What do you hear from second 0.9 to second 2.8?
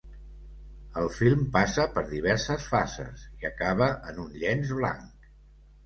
El film passa per diverses